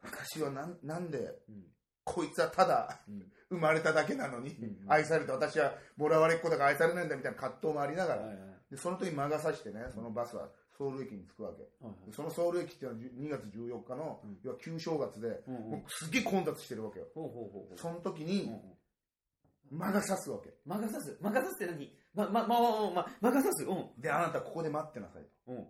[0.02, 1.66] 私はなんなんで、うん。
[2.04, 3.32] こいつはただうん。
[3.48, 4.84] 生まれただけなのに、うん。
[4.88, 8.38] 愛されて私はもらわれっ子だから愛されないんだみたいな葛藤もありながら、はいはい。
[8.70, 11.62] でその時魔が差してね、そのバスはソウル駅に着くわけ。
[11.84, 17.06] はいでそのソウル駅っていうのは2月14日の、うん要は旧正月で、うんうんもうすっげえ混雑してるわけよ。
[17.14, 18.50] ほうほうほうほうその時うんに
[19.70, 20.54] 魔が差すわけ。
[20.64, 21.18] 魔が差す？
[21.20, 21.92] 魔が差すって何？
[22.14, 23.64] ま、ま、ま、ま、ま、魔が差す？
[23.64, 24.00] うん。
[24.00, 25.52] で、あなたここで待ってなさいと。
[25.52, 25.66] うん。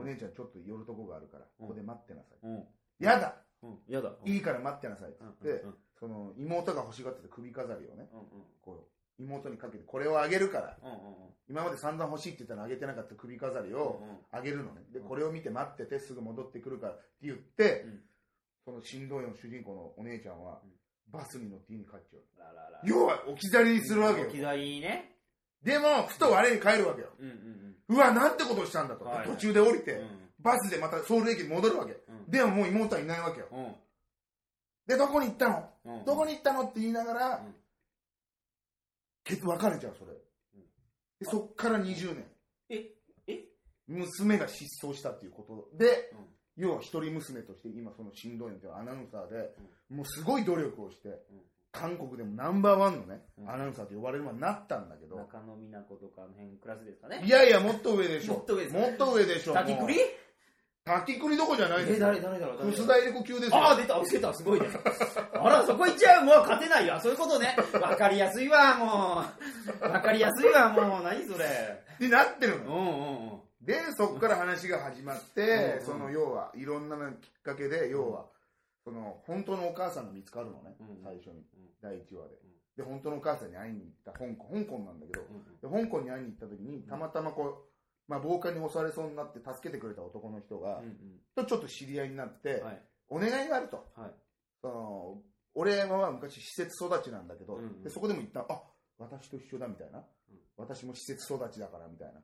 [0.00, 2.46] お姉ちゃんちょっと寄るとこがあるから、ここで待ってなさい。
[2.46, 2.64] うん。
[2.98, 3.78] やだうん。
[3.88, 4.12] やだ。
[4.26, 5.34] いいから待ってなさいってうん。
[5.42, 5.74] 言って、うん。
[5.98, 8.20] その妹が欲しがってた首飾りをね、うん。
[8.60, 8.86] こう
[9.18, 10.90] 妹にかけて、これをあげるから、うん。
[10.90, 10.98] うん。
[11.48, 14.82] 今まで散々欲しいって言ったらあげてなかった首飾りをあげるのね。
[14.92, 18.00] で、これを見て待っててすぐ戻ってくるからって言って、うん
[18.64, 20.60] その新道の主人公のお姉ちゃんは、
[21.10, 22.38] バスに乗って家に帰っちゃう。
[22.38, 22.80] ららら。
[22.84, 24.36] 要は置き去りにするわけよ置。
[24.36, 25.16] き去りにね。
[25.62, 27.08] でも、ふと我に返るわけよ。
[27.18, 29.06] うんうんうわ、なんてことをしたんだと。
[29.06, 30.08] はい途中で降りて、うん。
[30.40, 31.92] バスでまたソウル駅に戻るわけ。
[31.92, 32.30] うん。
[32.30, 33.46] でももう妹はいないわけよ。
[33.50, 33.74] うん。
[34.86, 35.70] で、どこに行ったの？
[35.86, 36.04] うん。
[36.04, 36.64] どこに行ったの？
[36.64, 37.42] って言いながら
[39.28, 40.12] うん、結別れちゃう、それ。
[41.20, 42.24] でそっから20年。
[42.70, 42.94] え
[43.26, 43.44] え？
[43.88, 46.18] 娘が失踪したっていうことで、うん
[46.60, 49.54] 要は一人娘として今その新道園というアナウンサーで、
[49.90, 51.10] もうすごい努力をして、
[51.70, 57.22] 韓国でもナンバーワンのね、うんアナウンサーと呼ばれるまでになったんだけど、中野美奈子とかの辺クラスですかね。
[57.24, 58.34] いやいや、もっと上でしょ。
[58.34, 59.54] もっと上ですもっと上でしょ。
[59.54, 59.94] 滝栗
[60.88, 62.06] もう滝栗どこじゃないでえ、すよ。
[62.06, 63.56] 誰誰だろう誰だろう楠田入子級ですよ。
[63.56, 64.66] ああ、出た、出た、すごいね。
[65.34, 66.98] あら、そこ行っちゃう、もう勝てないよ。
[67.00, 67.56] そういうことね。
[67.80, 69.22] わかりやすいわ、も
[69.80, 69.84] う。
[69.84, 71.02] わかりやすいわ、もう。
[71.02, 71.84] 何それ。
[72.00, 72.74] になってるの。
[72.74, 73.40] うんうんうん。
[73.60, 78.26] で、そこから話が始まって、うんその要は、いろんなのきっかけで、要は、
[78.84, 82.36] その、本当のお母さんが見つかるのね、うん最初にうん、第1話で。
[82.78, 87.67] で、本当のお母さんに会いに行った、香港、香港なんだけど、うんで香港に会いに行った時に、たまたまこう、
[88.08, 90.96] まあ、暴漢に襲われそうになって助けてくれた男の人が、うん
[91.36, 92.82] とちょっと知り合いになって、はい。
[93.10, 93.86] お願いがあると。
[93.94, 94.10] はい。
[94.60, 95.22] その、
[95.54, 98.62] 俺は昔施設育ちなんだけど、うんうんでそこでも言ったあ、
[98.98, 99.98] 私と一緒だみたいな。
[99.98, 100.04] うん
[100.58, 102.20] 私も施設育ちだからみたいな。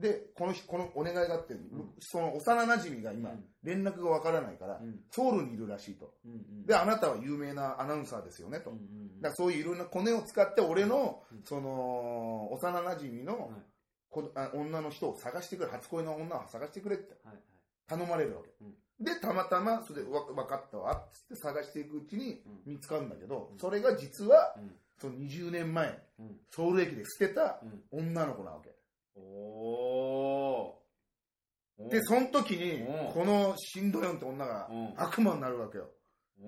[0.00, 1.54] で、この日、このお願いがあって、
[2.00, 3.30] その幼馴染が今、
[3.62, 6.14] 連絡がわからないから、ソウルにいるらしいと。
[6.66, 8.70] で、あなたは有名なアナウンサーですよね、と。
[8.70, 13.50] だからそういういろんなコネを使って、俺の、その、幼馴染の、
[14.10, 17.16] こあ女の人を探してくれ、初恋の女を探してくれって。
[17.86, 18.50] 頼まれるわけ。
[19.00, 24.54] で、たまたま、それでわ分かったわ、っつって探していくうちに見つかるんだけど、それが実は、
[24.98, 25.98] その20年前、
[26.50, 28.70] ソウル駅で捨てた女の子なわけ。
[29.16, 30.74] お
[31.88, 35.88] で、その時に、このシンドヨンって女が悪魔になるわけよ。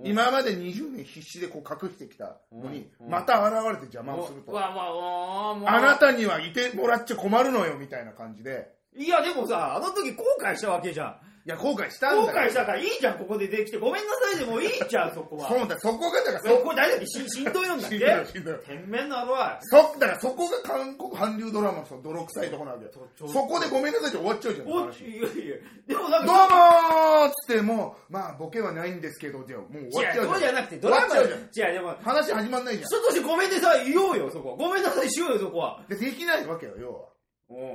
[0.05, 4.52] 今まで20年必死でこう隠してきたのに、また現れて邪魔をすると。
[4.59, 8.70] あなたにはいてもらっちゃ困るのよ、みたいな感じで。
[8.96, 11.16] いや、でもさ、あの時後悔したわけじゃん。
[11.44, 13.76] いや、後悔したんだ後悔したからいいじゃん、ここでできて。
[13.76, 15.48] ごめんなさいでもいいじゃん、 そこは。
[15.48, 17.98] そうだ、そこがだから、そこ誰だっけしんどいんだっけ
[18.33, 19.59] しんどい、天面のアロア。
[19.62, 22.92] そ、だからそこが韓国韓流ドラマの泥臭いとこなんだよ。
[23.16, 24.68] そこでごめんなさいって終わっちゃうじゃん。
[24.68, 25.57] おいやいや、
[25.88, 26.26] でもなんか。
[26.26, 30.26] どうもーっつっても、まあ、ボケはないんですけど、じゃもう終わっちゃうじゃん。
[30.28, 31.14] そうじゃなくて、ドラマ
[31.52, 31.72] じゃん。
[31.74, 31.96] でも。
[32.05, 32.88] 話始まんないじゃん。
[32.88, 34.55] 人としてごめんなさい言おうよ、そこ。
[34.57, 35.83] ごめんなさいしようよ、そこは。
[35.88, 37.09] で、できないわけよ、要は。
[37.50, 37.68] うんうんう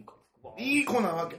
[0.00, 0.17] ん。
[0.58, 1.36] いい子なわけ。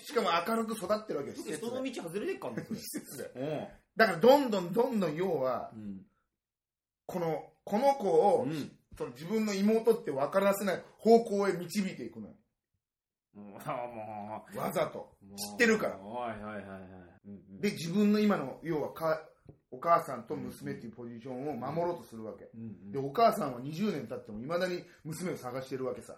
[0.00, 1.56] しかも明るく育ってるわけよ。
[1.56, 3.70] 人の道外れてっか んね施設で。
[3.96, 5.72] だからどんどんどんどん要は、
[7.06, 8.46] この、この子を、
[8.96, 12.34] その自分の妹って分からせない方向へ導いていくのよ。
[14.54, 15.16] わざと。
[15.36, 15.98] 知ってるから。
[17.60, 19.20] で、自分の今の、要はか、
[19.76, 22.48] お母さんと娘っていうポジションを守ろうとするわけ。
[22.90, 26.16] で、お母さんは20年経っても未だに娘を探してるわけさ。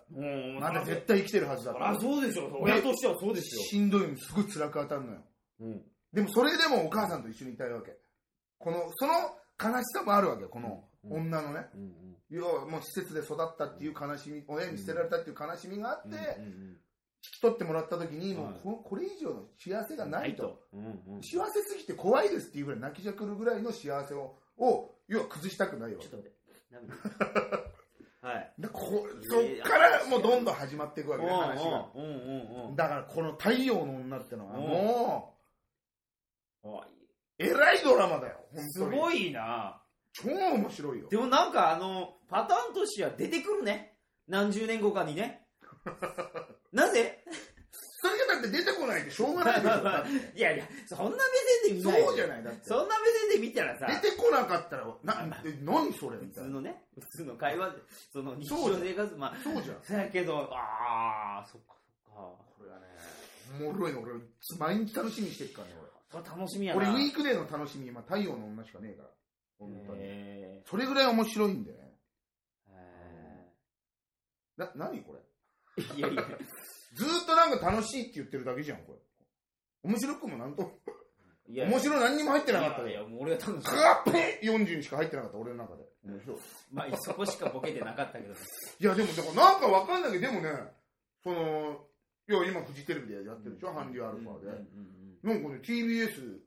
[0.61, 1.91] まだ絶対生きてるはずだから。
[1.91, 2.57] あ、そうでしょ。
[2.61, 3.63] 親としてはそうですよ。
[3.63, 5.19] しんどいのにすごい辛く当たるのよ。
[5.61, 7.97] うん、でもそれでもお母さんと一緒にいたいわけ。
[8.59, 9.13] この、その
[9.61, 11.67] 悲しさもあるわけよ、この女のね。
[12.31, 16.17] 要はもう施設で育ったっていう悲しみ、親に捨てられたっていう悲しみがあって、
[17.41, 20.61] 取ってもらった時に、もうここれ以上の幸せがないと、
[21.21, 26.39] 幸せすぎて怖いですっていうぐらい泣きじゃくるぐらいの幸せをを要は崩したくないよちょっと待って。
[28.21, 28.53] はい。
[28.59, 31.91] でこそっからもうどんどん始まっていくわけね話が。
[32.75, 35.39] だからこの「太陽の女」ってのはも
[36.65, 36.69] う
[37.39, 38.41] えらいドラマだよ
[38.73, 39.83] すごいな。
[40.13, 41.09] 超面白いよ。
[41.09, 43.97] でもなんかあのパターンとしては出てくるね。
[44.27, 45.47] 何十年後かにね
[46.73, 47.25] なぜ
[48.01, 51.17] それがだって出てこないってしょうがないでしょ いやいや、そんな目
[51.67, 52.65] 線で見ないそうじゃないだって。
[52.65, 53.87] そんな目線で見たらさ。
[54.03, 55.27] 出てこなかったら、な、
[55.63, 56.17] 何それ？
[56.19, 56.49] みたいな。
[56.49, 57.77] 普通のね、普通の会話で、
[58.13, 59.37] その日常生活、まあ。
[59.43, 59.83] そうじゃん。
[59.83, 62.21] そやけど、ああ、そっかそっか。
[62.57, 62.87] これはね、
[63.69, 64.13] おもろいの、俺、
[64.59, 66.23] 毎日楽しみにしてるからね、俺。
[66.23, 66.79] それ楽しみやな。
[66.81, 69.09] 俺、ウィークデーの楽しみ、今、太陽の女しかねえから。
[69.59, 70.63] 本当に。
[70.67, 71.89] それぐらい面白いんだよね。
[74.57, 75.21] な、何これ？
[75.97, 76.23] いやいや。
[76.95, 78.99] ずっとなんか楽しいって言ってるだけじゃん、これ。
[79.83, 80.79] 面白くもなんと。
[81.51, 83.65] いや面白い何にも入ってなかったいや、もう俺は楽しい。
[83.65, 85.85] カーペ !40 にしか入ってなかった、俺の中で。
[86.05, 86.37] 面白い。
[86.73, 88.35] まあ、そこしかボケてなかったけど。
[88.81, 90.51] いや、でも、だからなんかわかんないけど、でもね、
[91.23, 91.87] その、
[92.29, 94.51] いや、今、フジテレビでやってるでしょ、韓流アルファで。
[95.23, 96.41] なんかね、TBS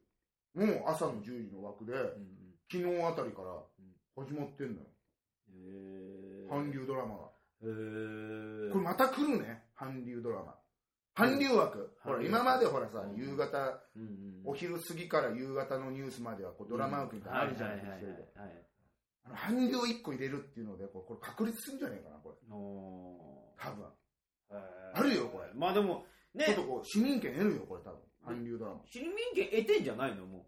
[0.55, 1.93] の朝の10時の枠で、
[2.71, 3.63] 昨日あたりから
[4.15, 4.87] 始まってんのよ。
[6.49, 7.30] 韓流ドラマが。
[7.61, 9.63] これまた来るね。
[9.75, 10.55] 韓流ドラマ。
[11.13, 11.95] 韓流枠。
[12.03, 13.81] ほら、今までほらさ、夕方、
[14.45, 18.41] お昼過ぎから夕方のニュースまではこうドラマ枠みたいなのあるじゃないですか。
[19.35, 22.35] 韓流1個入れるっていうので、これ確立するんじゃないかな、これ。
[22.49, 23.85] 多分。
[24.93, 25.53] あるよ、これ。
[25.53, 26.45] まあでも、ね。
[26.45, 27.99] ちょっとこう、市民権得るよ、これ多分。
[28.25, 28.81] 韓流ドラマ。
[28.85, 30.45] 市民権得てんじゃないのもう。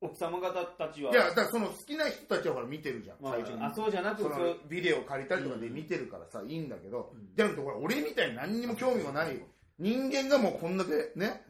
[0.00, 1.12] 奥様方たちは。
[1.12, 3.62] いや、だからその好きな人たちはほら見てるじゃん、最初に。
[3.62, 4.30] あ、そうじゃなくて、
[4.68, 9.38] ビデオ借りたりとかで見てるからさ、いいんだけど、じゃなくて、ほら、俺みたいに何にも興味がない
[9.78, 11.44] 人間がもうこんだけね、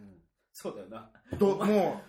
[0.52, 1.10] そうだよな。
[1.38, 2.02] ども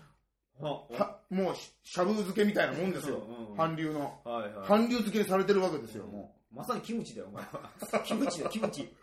[0.59, 3.21] う、はもうしゃぶ漬けみたいなもんですよ、
[3.55, 4.21] 韓流の、
[4.67, 6.55] 韓流漬けにされてるわけですよ、もう。
[6.55, 7.99] まさにキムチだよ、お前は。
[8.03, 8.93] キムチだ、キムチ。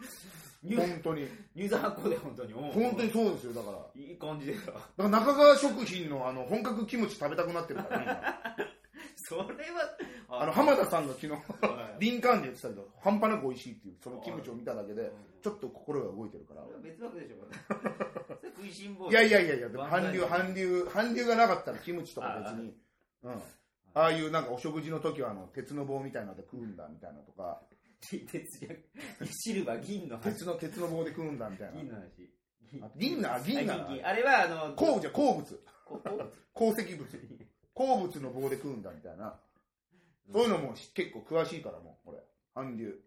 [0.62, 1.29] 本当に。
[1.55, 2.53] 入山発酵で本当に。
[2.53, 3.79] 本当にそうですよ、だから。
[3.94, 8.66] いい感じでだから中川食品のあの、本格キムチ食べたくなってるからね、
[9.16, 9.97] それは、
[10.29, 11.33] あの、浜田さんが昨日、
[12.01, 16.62] リンカーンで言ってたけど、半端なく美味しいっていう、そのキムチを見ただけで、ちょっと心が動いてるから。
[16.83, 17.37] 別枠でしょ。
[18.59, 22.75] 食いしん坊いやいやいやいや、でも韓流、韓流、韓流がなかったらキムチとか別に、
[23.23, 23.42] うん。
[23.94, 27.62] ああいうなんかお食事の時はあの、鉄の棒みたいなので食うんだみたいなとか、
[28.01, 28.71] 鉄じゃ、
[29.27, 30.33] シルバー、銀の話。
[30.35, 31.81] 鉄の、鉄の棒で食うんだみたいな。
[31.81, 32.31] 銀の話。
[32.97, 33.89] 銀な、銀な。
[34.05, 35.61] あれは、あの、鉱じゃ、鉱物。
[36.55, 37.09] 鉱石物。
[37.75, 39.39] 鉱物の棒で食うんだみたいな。
[40.33, 42.19] そういうのも結構詳しいからもう、これ。
[42.55, 43.01] 韓流。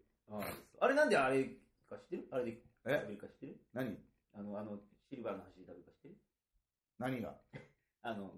[0.80, 1.44] あれなんであれ
[1.88, 2.28] か知ってる？
[2.30, 2.90] あれでえ？
[2.90, 3.56] ダブルカ知ってる？
[3.74, 3.96] 何？
[4.34, 4.78] あの、あの、
[5.10, 6.14] シルバーの走りダブルカ知ってる？
[6.98, 7.34] 何が？
[8.02, 8.32] あの、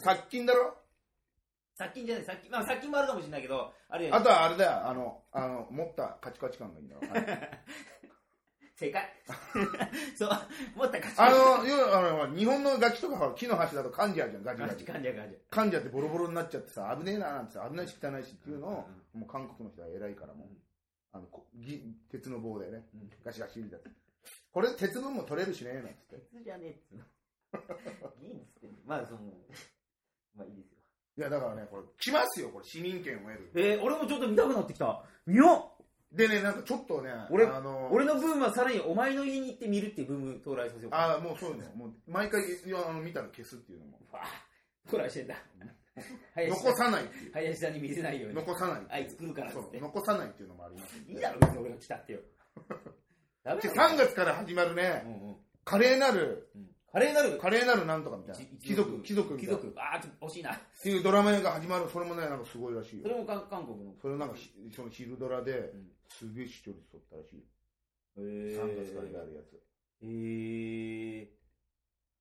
[0.00, 0.76] 殺菌だろ？
[1.78, 7.00] 殺菌じゃない、殺菌、まあ殺菌もあるかもしれないけど、あるいは、あとはあれだよ、あの、あの、持ったカチカチ感がいいんだよ。
[8.74, 9.02] 正解。
[10.16, 10.30] そう、
[10.76, 14.84] もっと勝ちあの、要はあのほら日本のガキとかほら木の箸だと噛んじゃうじゃん、ガチガチ。
[14.84, 15.38] 感じゃ感じゃ。
[15.50, 18.70] 噛んじゃってボロボロになっちゃってさ、危ねえななんてさ、危ないし汚いしっていうのを、
[19.14, 20.48] もう韓国の人は偉いからもう、
[21.12, 23.84] あの、こぎ鉄の棒でね、うんガシガシ入れて。
[24.52, 26.16] これ鉄分も取れるしね、なんつって。
[26.16, 27.04] 鉄じゃねえっつうの。
[28.20, 29.20] 銀っつってんのまあ、その、
[30.34, 30.77] まあいいですよ。
[31.18, 33.50] いや、だからね、これ、来ますよ、これ、市民権を得る。
[33.56, 35.02] えー、俺もちょっと見たくなってきた。
[35.26, 35.72] 見よ
[36.12, 40.96] でね、なんかちょっとね、俺あの、俺のブームはさらにお前の家に行って見るっていうブーム到来させようか。
[40.96, 42.40] ああ、もうそういうの、もう、毎回、
[42.88, 45.34] あの見たら消すっていうのも、わあ、トライしてんだ。
[46.36, 47.32] 林 残さないっていう。
[47.32, 48.36] 林さんに見せないように。
[48.36, 48.92] 残さないっていう。
[48.92, 51.12] あいつ来るからっつってそう、残さないっていうのもありますんで。
[51.12, 52.20] いいだろ、別に俺が来たってよ。
[53.42, 56.70] ダメでだろ3月から始まるうね、んうん華麗なる、うん。
[56.90, 58.44] カレーなる華麗なるなんとかみたいな。
[58.64, 59.56] 貴族、貴族みたいな。
[59.56, 59.80] っ貴族。
[59.80, 60.54] ああ、ちょっと惜しいな。
[60.82, 63.02] ていうドラマが始まる、それもね、なんかすごいらしいよ。
[63.02, 63.92] それも韓韓国の。
[64.00, 67.44] それなんかひ、その昼ドラでうん、すげえ視聴率取ったらしい。
[68.16, 68.22] へ
[68.58, 69.60] 3月からやるやつ。
[70.02, 70.06] え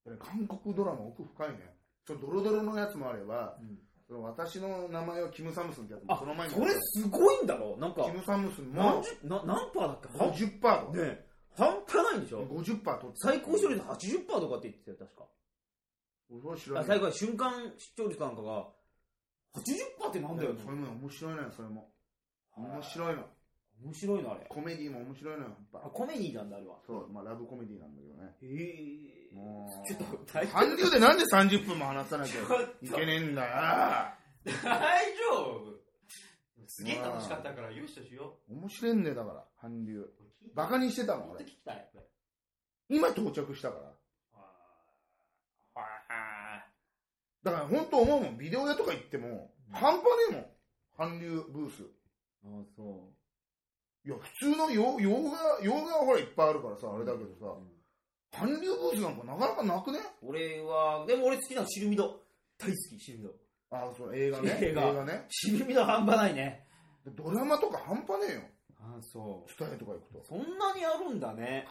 [0.05, 0.17] ー。
[0.19, 1.75] 韓国ドラマ奥深いね。
[2.05, 3.77] そのドロドロのやつもあれば、うん
[4.07, 10.17] その私の名前はキム・サムスンってやつあも、その前にそれすごいんだろなんかキ、ム・サムスンも何十、な何パーだっけ？
[10.17, 11.26] は50%とか、ねえ
[11.57, 15.25] 半端ないんでしょ？50%取って最高視聴率80%とかって言ってたよ、確か。
[16.29, 16.83] それ知らない。
[16.83, 18.67] あ最高瞬間視聴率なんかが、
[20.05, 21.89] 80%ってなんだよ、それも面白いのよそれも。
[22.55, 23.25] 面白いの。
[23.83, 24.45] 面白いな、あれ。
[24.49, 25.49] コメディも面白いのよ。
[25.49, 26.77] やっあ、ぱコメディなんだ、あれは。
[26.85, 28.35] そうまあラブコメディなんだけどね。
[28.41, 29.35] へえ。
[29.35, 32.41] もうちょっと、大丈韓流でなんで30分も話さなきゃ
[32.81, 34.11] いけねえんだよ。
[34.45, 35.77] 夫大丈夫。
[36.67, 39.99] すげえ楽しかったから、よしとしよ面白いんだよだから韓流。
[40.01, 40.11] う。
[40.53, 42.05] バカにしてたもんもっと俺聞きたい、これ。
[42.89, 43.93] 今到着したから。
[45.75, 46.63] は
[47.43, 48.37] だから本当思うもん。
[48.37, 50.45] ビデオ屋とか行っても半端ねえもん。
[50.97, 51.83] 韓流ブース。
[52.45, 53.13] あ、そ
[54.05, 56.95] いや普通の洋洋画洋画はほらいっぱいあるからさう。
[56.95, 57.45] あれだけどさ。
[57.45, 57.71] うん。
[58.31, 59.99] 韓流ブースなんかなかなかなくね？
[60.21, 62.21] 俺は、でも俺好きなのシルミド。
[62.57, 63.31] 大好き、シルミド。
[63.69, 64.57] あそう映画ね。
[64.61, 65.05] 映画。
[65.05, 65.25] ね。
[65.29, 66.67] シルミド半端ないね。
[67.05, 68.41] ドラマとか半端ねえよ
[68.79, 69.51] あ、そう。
[69.51, 71.67] スタイとか行くとそんなにあるんだね。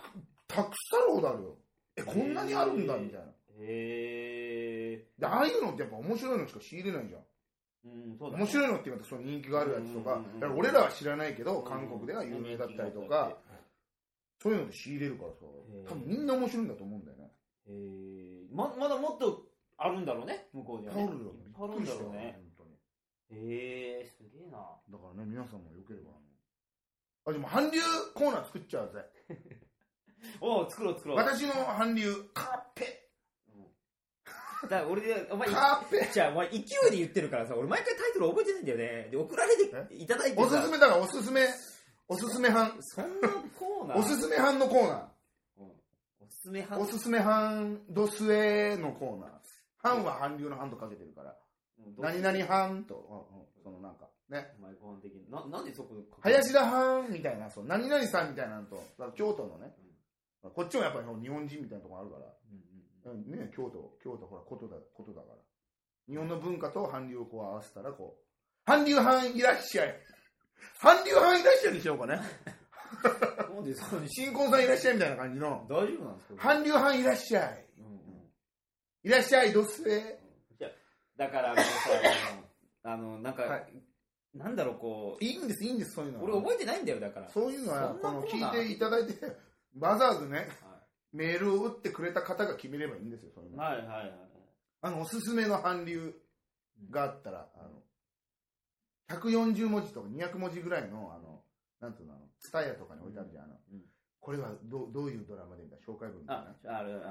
[0.48, 1.56] たくさんほどあるよ
[1.96, 3.26] えこんなにあるんだみたいな
[3.58, 5.06] へえ。
[5.18, 7.20] でああいうのってやっぱ面白いのしか仕入れないじゃん
[7.86, 13.38] うん、そうだ、面白いのって言うとその人気があるやつとから俺らは知らないけど韓国では有名だったりとか
[14.42, 15.46] そういうので仕入れるからさ
[15.88, 17.30] 多分みんな面白いんだと思うんだよね
[17.68, 18.48] へえ。
[18.52, 19.46] ま、まだもっと
[19.78, 21.02] あるんだろうね、向こうには、ね。
[21.04, 22.40] あるよいっぱいあるんだろうね。
[23.30, 24.58] え、すげえな。
[24.88, 26.10] だからね皆さんもよければ
[27.26, 27.80] あでも韓流
[28.14, 29.04] コーナー作っちゃうぜ。
[30.40, 31.16] おう作ろう作ろう。
[31.18, 32.14] 私の韓流。
[32.32, 33.02] カーペ。
[34.62, 36.08] だから俺で、お前、カーペ。
[36.12, 39.08] じゃあ、お前勢いで言ってるからさ、俺毎回タイトル覚えてないんだよね。
[39.10, 39.68] で、送られてい
[40.06, 40.42] ただいてさ。
[40.42, 41.46] おすすめだからおすすめ。
[42.08, 42.76] おすすめ班。
[42.80, 43.98] そんなコーナー？
[43.98, 45.12] おすすめ班のコーナ
[45.58, 45.66] うん。
[46.20, 46.80] おすすめー班？
[46.80, 49.30] おすすめ班ドスエのコーナー。
[49.78, 51.36] 班は韓流の班とかけてるから。
[51.98, 53.46] 何々班と、うんうん。
[53.62, 54.54] そのなんかね。
[54.58, 55.30] お前ご飯的に。
[55.30, 59.74] な、なんでそこ林田藩みたいな、そう、何々さんみたいなのと、だから京都のね、
[60.42, 63.38] こっちもやっぱり日本人みたいなところあるから、うんうんうん。
[63.38, 65.34] ね、京都、京都ほら、ことだ、ことだから。
[66.08, 68.24] 日本の文化と韓流をこう合わせたら、こう、
[68.64, 69.94] 韓流藩いらっしゃい。
[70.80, 72.20] 韓流藩いらっしゃいにしようかね。
[73.52, 76.42] なんでその新婚さんいらっしゃいみたいな感じの、大丈夫なんですか？
[76.42, 77.66] 韓流藩いらっしゃい。
[77.78, 78.30] うんうん。
[79.02, 80.20] いらっしゃい、どっすえ。
[81.16, 81.70] だから、あのさ、
[82.84, 83.72] あの、あのなんか、はい
[84.36, 86.24] なんだろう、こいいんです、いいんです、そういうう、のは。
[86.24, 87.28] 俺覚えてないんだよ、だから。
[87.30, 89.14] そういうのは、この聞いていただいて、
[89.78, 93.62] わざわざね、はメールを打ってくれた方が決めればいいんですよ、そういういの。
[93.62, 94.12] はいはいはい。
[94.82, 96.14] あの、おすすめの韓流
[96.90, 97.82] があったら、あの、
[99.08, 101.42] 140文字とか200文字ぐらいの、あの、
[101.80, 103.82] なんていうの、ツタヤとかに置いてあるじゃん、あの、うん
[104.18, 107.08] これはどうどういうドラマでみたいな紹介文みたいあな。、ある、うんうんうん、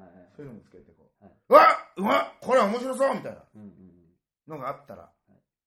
[0.00, 0.48] はいそうい。
[0.48, 1.34] うのもつけてこう、はい。
[1.50, 3.44] うわっうわっこれは面白そうみたいな
[4.48, 5.12] のがあったら、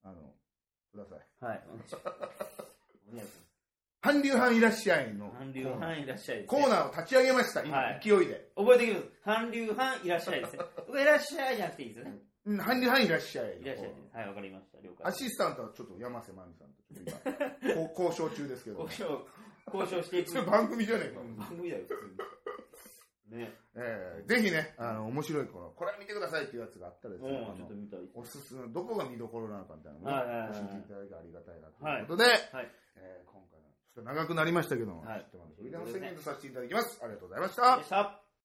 [0.02, 0.34] あの、
[0.92, 1.20] ください。
[1.42, 1.48] うん。
[1.48, 1.64] はい。
[1.68, 2.64] お願いします
[3.12, 3.50] お願いし
[4.02, 5.38] 韓流班いらっしゃいのます。
[5.40, 8.50] 韓流班いらっしゃいです、コーナーを立ち上げました、今、はい勢いで。
[8.56, 9.10] 覚えてください。
[9.26, 10.60] 韓流班いらっしゃいですね。
[10.88, 12.18] 僕いらっしゃいじゃなくていいですよね。
[12.46, 13.60] うん、韓流班いらっしゃい。
[13.60, 14.16] いらっしゃいです。
[14.16, 14.80] はい、わかりました。
[14.80, 15.08] 了解。
[15.08, 19.28] アシスタントはちょっと山瀬まみさんとちょっと今、 こう交渉中ですけど、交渉、
[19.74, 21.20] 交渉していく それ番組じゃねえか。
[21.20, 22.18] 番組だよ、普通に。
[23.32, 23.54] ね。
[23.76, 28.00] えーぜひね、あの、面白いこの、これ見てくださいっていうやつがあったらですね、うん、ちょっと見たい。
[28.14, 32.72] おすすめ、どこが見どころなのかみたいなのをねはいはいはいはい教えていただいてありがたいなということで、はい。
[32.98, 37.00] えー今回の、そし長くなりましたけども、はいちょっとまたそれでは宣言とさせていただきます。
[37.02, 37.50] ありがとうございま。
[37.50, 37.56] し
[37.90, 38.29] た。